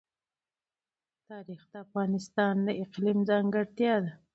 [1.29, 4.11] تاریخ د افغانستان د اقلیم ځانګړتیا ده.